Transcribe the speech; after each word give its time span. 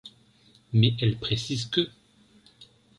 Mais 0.73 0.95
elle 0.99 1.15
précise 1.19 1.67
que'. 1.67 1.87